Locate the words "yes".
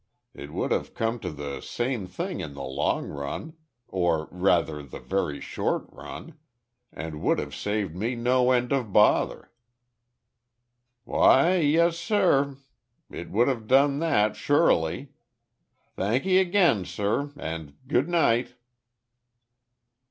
11.57-11.99